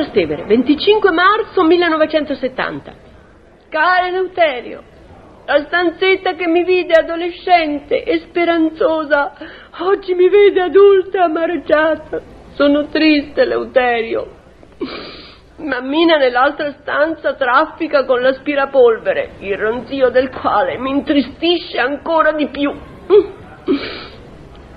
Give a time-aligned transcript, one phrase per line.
[0.00, 2.92] Trastevere, 25 marzo 1970.
[3.68, 4.82] Caro Eleuterio,
[5.44, 9.34] la stanzetta che mi vide adolescente e speranzosa,
[9.80, 12.18] oggi mi vede adulta e amareggiata.
[12.54, 14.26] Sono triste, Eleuterio.
[15.56, 22.72] Mammina nell'altra stanza traffica con l'aspirapolvere, il ronzio del quale mi intristisce ancora di più.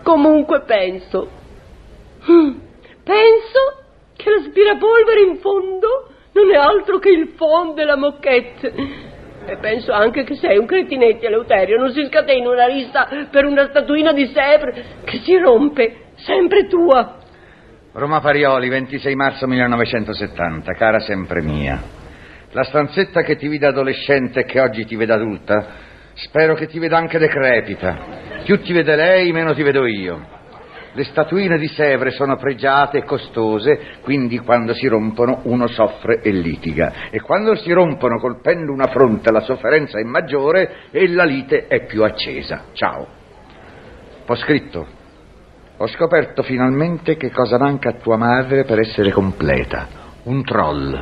[0.04, 1.30] Comunque penso.
[3.06, 3.83] Penso
[4.74, 9.02] che l'aspirapolvere in fondo non è altro che il phon della moquette.
[9.46, 13.68] E penso anche che sei un cretinetti, Eleuterio, non si scatena una rissa per una
[13.68, 17.18] statuina di Sèvres che si rompe, sempre tua.
[17.92, 21.82] Roma Parioli, 26 marzo 1970, cara sempre mia.
[22.52, 25.66] La stanzetta che ti vede adolescente e che oggi ti vede adulta,
[26.14, 28.22] spero che ti veda anche decrepita.
[28.46, 30.42] Più ti vede lei, meno ti vedo io.
[30.96, 36.30] Le statuine di Sèvres sono pregiate e costose, quindi quando si rompono uno soffre e
[36.30, 37.10] litiga.
[37.10, 41.86] E quando si rompono colpendo una fronte la sofferenza è maggiore e la lite è
[41.86, 42.66] più accesa.
[42.74, 43.08] Ciao.
[44.28, 44.86] Ho scritto.
[45.78, 49.88] Ho scoperto finalmente che cosa manca a tua madre per essere completa.
[50.26, 50.94] Un troll.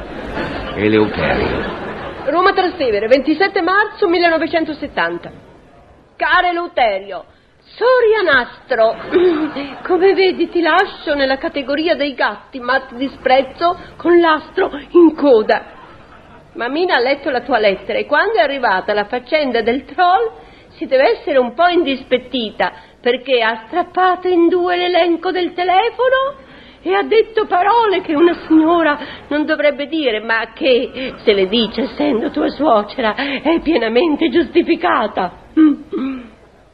[0.75, 1.79] Eleuterio.
[2.27, 5.31] Roma Trastevere, 27 marzo 1970.
[6.15, 7.25] Caro Eleuterio,
[7.75, 8.95] Sorianastro,
[9.83, 15.79] come vedi ti lascio nella categoria dei gatti, ma ti disprezzo con l'astro in coda.
[16.53, 20.31] Mammina ha letto la tua lettera e quando è arrivata la faccenda del troll
[20.71, 26.49] si deve essere un po' indispettita perché ha strappato in due l'elenco del telefono
[26.81, 28.99] e ha detto parole che una signora
[29.29, 35.39] non dovrebbe dire, ma che, se le dice essendo tua suocera, è pienamente giustificata.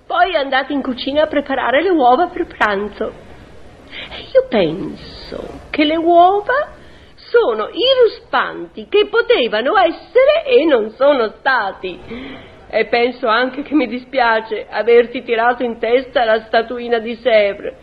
[0.07, 3.11] Poi è andata in cucina a preparare le uova per pranzo.
[4.09, 6.75] E io penso che le uova
[7.15, 11.99] sono i ruspanti che potevano essere e non sono stati.
[12.69, 17.75] E penso anche che mi dispiace averti tirato in testa la statuina di Sèvres,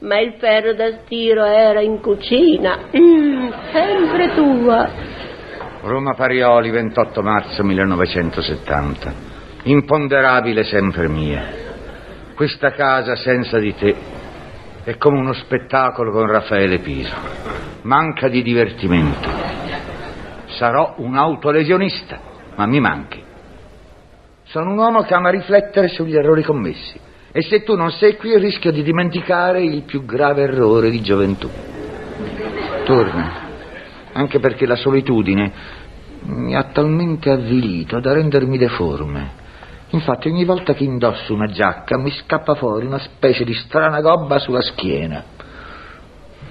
[0.00, 2.88] ma il ferro da stiro era in cucina.
[2.96, 4.90] Mm, sempre tua.
[5.82, 9.26] Roma Parioli, 28 marzo 1970.
[9.62, 11.67] Imponderabile sempre mia.
[12.38, 13.96] Questa casa senza di te
[14.84, 17.16] è come uno spettacolo con Raffaele Piso.
[17.82, 19.28] Manca di divertimento.
[20.46, 22.20] Sarò un autolesionista,
[22.54, 23.20] ma mi manchi.
[24.44, 26.96] Sono un uomo che ama riflettere sugli errori commessi.
[27.32, 31.50] E se tu non sei qui rischio di dimenticare il più grave errore di gioventù.
[32.84, 33.32] Torna,
[34.12, 35.52] anche perché la solitudine
[36.26, 39.46] mi ha talmente avvilito da rendermi deforme.
[39.90, 44.38] Infatti ogni volta che indosso una giacca mi scappa fuori una specie di strana gobba
[44.38, 45.24] sulla schiena.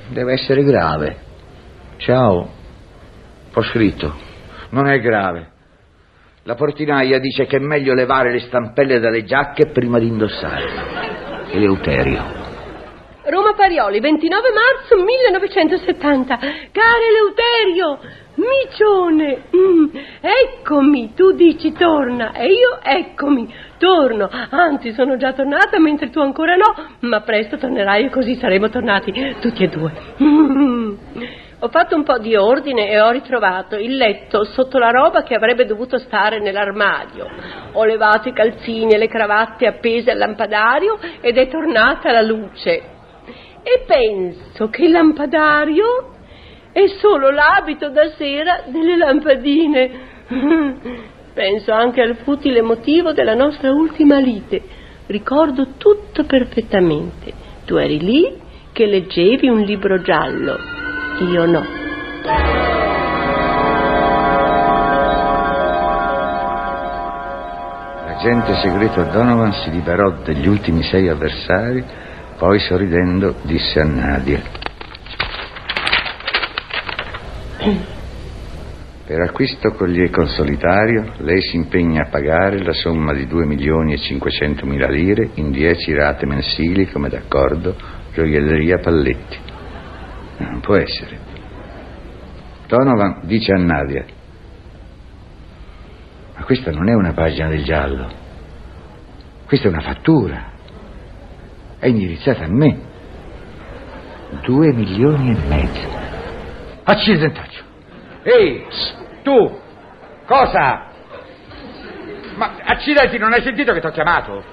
[0.09, 1.17] Deve essere grave.
[1.97, 2.49] Ciao.
[3.53, 4.15] Ho scritto.
[4.69, 5.51] Non è grave.
[6.43, 11.51] La portinaia dice che è meglio levare le stampelle dalle giacche prima di indossarle.
[11.51, 12.36] Eleuterio.
[13.57, 16.37] Parioli, 29 marzo 1970.
[16.71, 17.99] Caro Eleuterio,
[18.35, 19.85] micione, mm,
[20.21, 24.29] eccomi, tu dici torna e io eccomi, torno.
[24.51, 29.11] Anzi, sono già tornata mentre tu ancora no, ma presto tornerai e così saremo tornati
[29.41, 29.91] tutti e due.
[31.59, 35.33] Ho fatto un po' di ordine e ho ritrovato il letto sotto la roba che
[35.33, 37.25] avrebbe dovuto stare nell'armadio.
[37.71, 42.96] Ho levato i calzini e le cravatte appese al lampadario ed è tornata la luce.
[43.69, 46.13] E penso che il lampadario
[46.71, 49.91] è solo l'abito da sera delle lampadine.
[51.33, 54.61] Penso anche al futile motivo della nostra ultima lite.
[55.07, 57.33] Ricordo tutto perfettamente.
[57.65, 58.39] Tu eri lì
[58.71, 60.57] che leggevi un libro giallo,
[61.29, 61.65] io no.
[68.05, 72.05] L'agente segreto Donovan si liberò degli ultimi sei avversari,
[72.37, 74.41] poi sorridendo disse a Nadia.
[79.07, 83.97] Per acquisto collier consolitario lei si impegna a pagare la somma di 2 milioni e
[83.97, 87.75] 500 mila lire in 10 rate mensili come d'accordo,
[88.13, 89.37] gioielleria Palletti.
[90.39, 91.17] Non può essere.
[92.67, 94.05] Donovan dice a Nadia,
[96.35, 98.11] ma questa non è una pagina del giallo,
[99.45, 100.55] questa è una fattura,
[101.79, 102.79] è indirizzata a me.
[104.43, 105.87] Due milioni e mezzo.
[106.83, 107.63] Accidentaccio.
[108.23, 108.65] Ehi,
[109.23, 109.59] tu,
[110.25, 110.85] cosa?
[112.35, 114.43] Ma accidenti, non hai sentito che ti ho chiamato?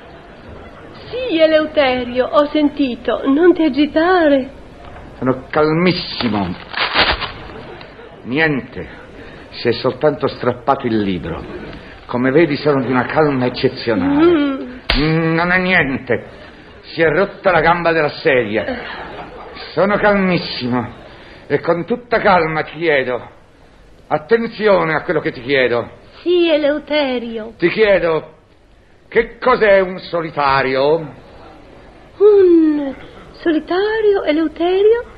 [1.11, 3.23] Sì, Eleuterio, ho sentito.
[3.27, 4.51] Non ti agitare.
[5.19, 6.55] Sono calmissimo.
[8.23, 8.89] Niente,
[9.51, 11.43] si è soltanto strappato il libro.
[12.07, 14.25] Come vedi sono di una calma eccezionale.
[14.25, 14.55] Mm.
[14.97, 16.43] Mm, non è niente.
[16.95, 18.65] Si è rotta la gamba della sedia.
[19.73, 20.95] Sono calmissimo
[21.49, 23.31] e con tutta calma ti chiedo.
[24.07, 25.91] Attenzione a quello che ti chiedo.
[26.23, 27.55] Sì, Eleuterio.
[27.59, 28.37] Ti chiedo
[29.09, 31.13] che cos'è un solitario?
[32.19, 32.95] Un
[33.41, 35.14] solitario, Eleuterio?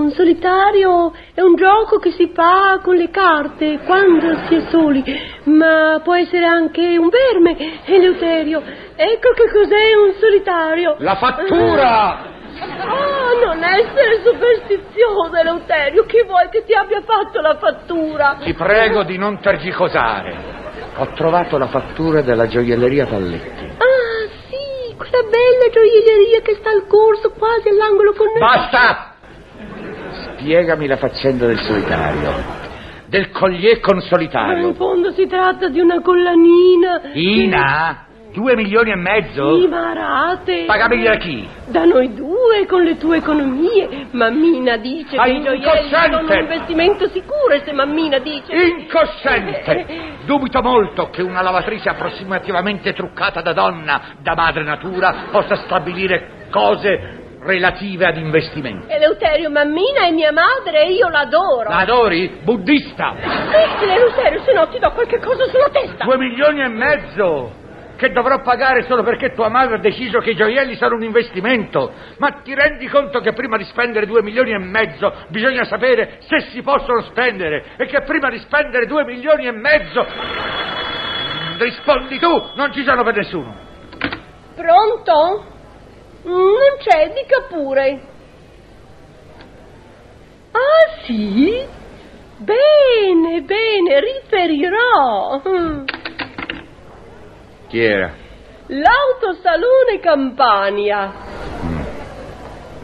[0.00, 5.04] Un solitario è un gioco che si fa con le carte quando si è soli,
[5.44, 8.62] ma può essere anche un verme, Eleuterio.
[8.96, 10.96] Ecco che cos'è un solitario.
[11.00, 12.28] La fattura!
[12.82, 16.06] Oh, non essere superstizioso, Eleuterio.
[16.06, 18.38] Chi vuoi che ti abbia fatto la fattura?
[18.42, 20.34] Ti prego di non tergicosare.
[20.96, 23.64] Ho trovato la fattura della gioielleria Palletti.
[23.76, 28.26] Ah, sì, quella bella gioielleria che sta al corso, quasi all'angolo con...
[28.38, 29.09] Basta!
[30.40, 32.32] Spiegami la faccenda del solitario.
[33.08, 34.68] Del collier con Ma solitario.
[34.68, 37.02] in fondo si tratta di una collanina.
[37.12, 38.06] Ina?
[38.32, 39.60] Due milioni e mezzo?
[39.60, 40.64] Sì, ma rate.
[40.64, 41.46] Pagabili da chi?
[41.66, 44.06] Da noi due, con le tue economie.
[44.12, 48.54] Mammina dice Ma che i gioielli sono un investimento sicuro e se Mammina dice...
[48.54, 49.86] Incosciente!
[50.24, 57.19] Dubito molto che una lavatrice approssimativamente truccata da donna, da madre natura, possa stabilire cose
[57.42, 58.92] relative ad investimenti.
[58.92, 61.68] Eleuterio, Mammina è mia madre e io l'adoro.
[61.68, 62.40] La adori?
[62.42, 63.14] Buddista!
[63.18, 66.04] Smettila, Eleuterio, se no ti do qualche cosa sulla testa.
[66.04, 67.58] Due milioni e mezzo!
[67.96, 71.92] Che dovrò pagare solo perché tua madre ha deciso che i gioielli sono un investimento.
[72.16, 76.40] Ma ti rendi conto che prima di spendere due milioni e mezzo bisogna sapere se
[76.50, 80.06] si possono spendere e che prima di spendere due milioni e mezzo
[81.58, 83.54] rispondi tu, non ci sono per nessuno.
[84.54, 85.49] Pronto?
[86.26, 88.00] Mm, Non c'è, dica pure.
[90.52, 91.64] Ah, sì?
[92.38, 95.40] Bene, bene, riferirò.
[95.48, 95.84] Mm.
[97.68, 98.12] Chi era?
[98.66, 101.12] L'autosalone Campania.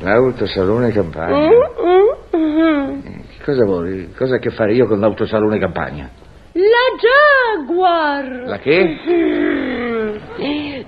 [0.00, 1.36] L'autosalone Campania.
[1.36, 3.00] Mm, mm, mm.
[3.38, 4.12] Che cosa vuoi?
[4.16, 6.10] Cosa ha a che fare io con l'autosalone Campania?
[6.52, 8.42] La Jaguar.
[8.46, 8.96] La che?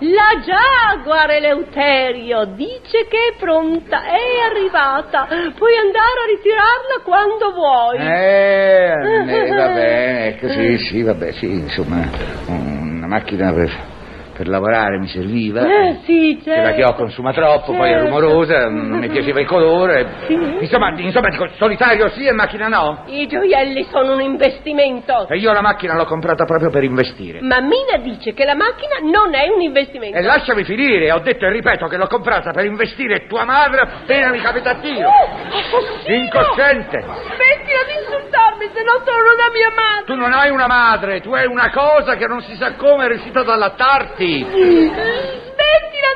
[0.00, 5.27] La Jaguar, Eleuterio, dice che è pronta, è arrivata.
[5.56, 7.97] Puoi andare a ritirarla quando vuoi.
[7.99, 12.09] Eh, eh, va bene, ecco, sì, sì, vabbè, sì, insomma,
[12.47, 13.97] una macchina per,
[14.38, 15.62] per lavorare mi serviva.
[15.67, 16.61] Eh, sì, certo.
[16.61, 18.05] Quella che ho consuma troppo, poi è Certo.
[18.05, 20.06] rumorosa, non mi piaceva il colore.
[20.29, 20.35] Sì.
[20.61, 23.02] Insomma, insomma, dico, solitario sì e macchina no.
[23.06, 25.26] I gioielli sono un investimento.
[25.29, 27.41] E io la macchina l'ho comprata proprio per investire.
[27.41, 30.17] Mammina dice che la macchina non è un investimento.
[30.17, 34.31] E lasciami finire, ho detto e ripeto che l'ho comprata per investire tua madre appena
[34.31, 35.08] mi capita a tiro.
[35.08, 36.13] Oh!
[36.13, 37.01] Incosciente!
[37.01, 40.05] Smettila di insultarmi, se no sono una mia madre.
[40.06, 43.08] Tu non hai una madre, tu hai una cosa che non si sa come è
[43.08, 44.28] riuscita ad allattarti.
[44.37, 46.13] Smettila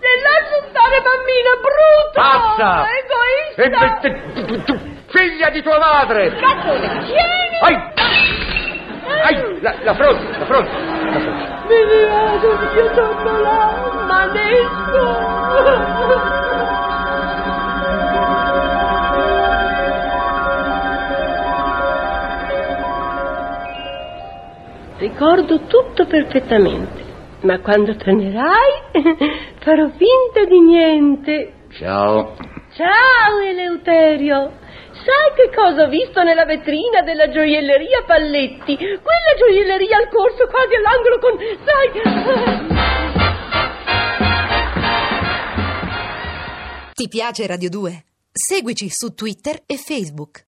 [0.00, 2.14] e lascia stare mammina, brutto!
[2.14, 2.70] Pazza!
[2.98, 3.80] Egoista!
[3.84, 4.74] E te- tu,
[5.08, 6.30] figlia di tua madre!
[6.34, 6.72] Cazzo,
[7.04, 7.58] tieni!
[7.60, 7.76] Ai!
[9.24, 9.60] Ai!
[9.60, 10.70] La, la fronte, la fronte!
[10.70, 11.50] La fronte.
[11.68, 15.30] Mi vado, io sono là, manesco!
[24.98, 27.01] Ricordo tutto perfettamente,
[27.42, 28.90] ma quando tornerai
[29.60, 31.52] farò finta di niente.
[31.70, 32.36] Ciao.
[32.74, 34.60] Ciao Eleuterio!
[34.92, 38.76] Sai che cosa ho visto nella vetrina della gioielleria Palletti?
[38.76, 41.38] Quella gioielleria al corso quasi all'angolo con...
[41.64, 41.90] sai...
[46.94, 48.04] Ti piace Radio 2?
[48.30, 50.40] Seguici su Twitter e Facebook.